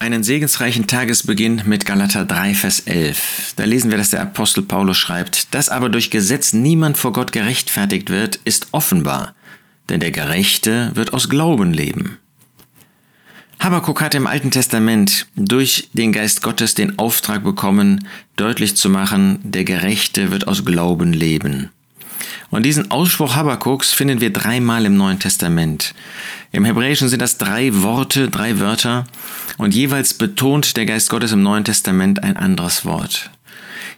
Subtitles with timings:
[0.00, 3.52] einen segensreichen Tagesbeginn mit Galater 3, Vers 11.
[3.56, 7.32] Da lesen wir, dass der Apostel Paulus schreibt, dass aber durch Gesetz niemand vor Gott
[7.32, 9.34] gerechtfertigt wird, ist offenbar,
[9.90, 12.16] denn der Gerechte wird aus Glauben leben.
[13.58, 19.38] Habakkuk hat im Alten Testament durch den Geist Gottes den Auftrag bekommen, deutlich zu machen,
[19.42, 21.68] der Gerechte wird aus Glauben leben.
[22.50, 25.94] Und diesen Ausspruch Habakuks finden wir dreimal im Neuen Testament.
[26.50, 29.04] Im Hebräischen sind das drei Worte, drei Wörter
[29.56, 33.30] und jeweils betont der Geist Gottes im Neuen Testament ein anderes Wort.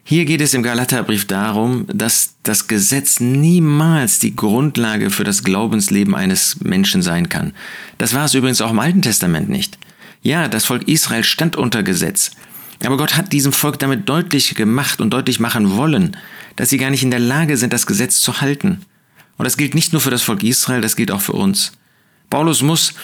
[0.04, 6.14] Hier geht es im Galaterbrief darum, dass das Gesetz niemals die Grundlage für das Glaubensleben
[6.14, 7.54] eines Menschen sein kann.
[7.98, 9.78] Das war es übrigens auch im Alten Testament nicht.
[10.22, 12.32] Ja, das Volk Israel stand unter Gesetz.
[12.84, 16.16] Aber Gott hat diesem Volk damit deutlich gemacht und deutlich machen wollen,
[16.56, 18.82] dass sie gar nicht in der Lage sind, das Gesetz zu halten.
[19.36, 21.72] Und das gilt nicht nur für das Volk Israel, das gilt auch für uns.
[22.30, 22.94] Paulus muss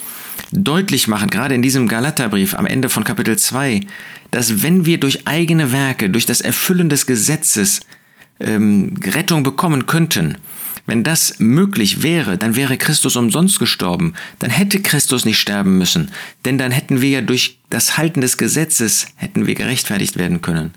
[0.53, 3.81] deutlich machen, gerade in diesem Galaterbrief am Ende von Kapitel 2,
[4.31, 7.81] dass wenn wir durch eigene Werke, durch das Erfüllen des Gesetzes
[8.41, 10.39] ähm, Rettung bekommen könnten,
[10.89, 16.11] wenn das möglich wäre, dann wäre Christus umsonst gestorben, dann hätte Christus nicht sterben müssen,
[16.47, 20.73] denn dann hätten wir ja durch das Halten des Gesetzes, hätten wir gerechtfertigt werden können.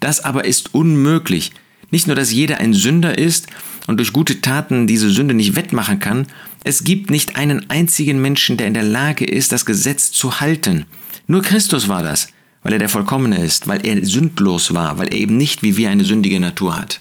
[0.00, 1.52] Das aber ist unmöglich.
[1.92, 3.46] Nicht nur, dass jeder ein Sünder ist
[3.86, 6.26] und durch gute Taten diese Sünde nicht wettmachen kann,
[6.64, 10.86] es gibt nicht einen einzigen Menschen, der in der Lage ist, das Gesetz zu halten.
[11.28, 12.28] Nur Christus war das,
[12.64, 15.88] weil er der Vollkommene ist, weil er sündlos war, weil er eben nicht wie wir
[15.90, 17.00] eine sündige Natur hat.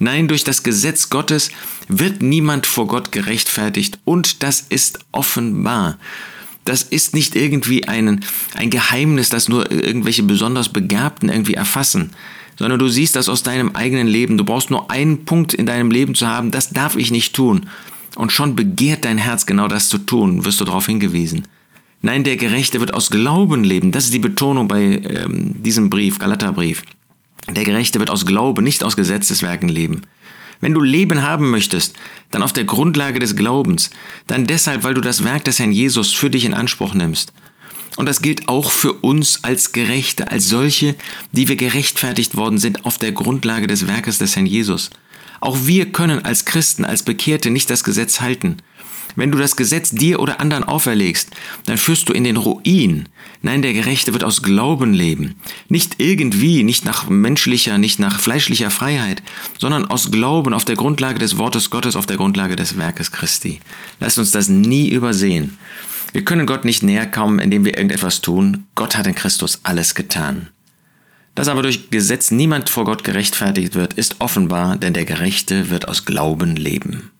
[0.00, 1.50] Nein, durch das Gesetz Gottes
[1.86, 5.98] wird niemand vor Gott gerechtfertigt und das ist offenbar.
[6.64, 12.10] Das ist nicht irgendwie ein, ein Geheimnis, das nur irgendwelche besonders Begabten irgendwie erfassen
[12.60, 14.36] sondern du siehst das aus deinem eigenen Leben.
[14.36, 17.70] Du brauchst nur einen Punkt in deinem Leben zu haben, das darf ich nicht tun.
[18.16, 21.48] Und schon begehrt dein Herz genau das zu tun, wirst du darauf hingewiesen.
[22.02, 23.92] Nein, der Gerechte wird aus Glauben leben.
[23.92, 26.82] Das ist die Betonung bei ähm, diesem Brief, Galaterbrief.
[27.48, 30.02] Der Gerechte wird aus Glauben, nicht aus Gesetzeswerken leben.
[30.60, 31.96] Wenn du Leben haben möchtest,
[32.30, 33.90] dann auf der Grundlage des Glaubens,
[34.26, 37.32] dann deshalb, weil du das Werk des Herrn Jesus für dich in Anspruch nimmst.
[37.96, 40.94] Und das gilt auch für uns als Gerechte, als solche,
[41.32, 44.90] die wir gerechtfertigt worden sind auf der Grundlage des Werkes des Herrn Jesus.
[45.40, 48.58] Auch wir können als Christen, als Bekehrte nicht das Gesetz halten.
[49.16, 51.30] Wenn du das Gesetz dir oder anderen auferlegst,
[51.66, 53.08] dann führst du in den Ruin.
[53.42, 55.36] Nein, der Gerechte wird aus Glauben leben.
[55.68, 59.22] Nicht irgendwie, nicht nach menschlicher, nicht nach fleischlicher Freiheit,
[59.58, 63.60] sondern aus Glauben auf der Grundlage des Wortes Gottes, auf der Grundlage des Werkes Christi.
[63.98, 65.58] Lass uns das nie übersehen.
[66.12, 68.66] Wir können Gott nicht näher kommen, indem wir irgendetwas tun.
[68.74, 70.48] Gott hat in Christus alles getan.
[71.34, 75.88] Dass aber durch Gesetz niemand vor Gott gerechtfertigt wird, ist offenbar, denn der Gerechte wird
[75.88, 77.10] aus Glauben leben.